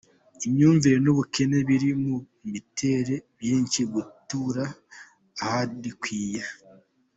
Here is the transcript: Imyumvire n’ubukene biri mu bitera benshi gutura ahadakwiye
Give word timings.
Imyumvire 0.47 0.97
n’ubukene 1.01 1.57
biri 1.67 1.89
mu 2.03 2.15
bitera 2.51 3.15
benshi 3.39 3.79
gutura 3.93 4.63
ahadakwiye 5.43 6.41